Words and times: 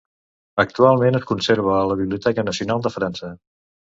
Actualment 0.61 1.17
es 1.19 1.27
conserva 1.33 1.75
a 1.79 1.83
la 1.91 1.99
Biblioteca 2.01 2.47
Nacional 2.47 2.81
de 2.87 2.95
França. 2.95 3.33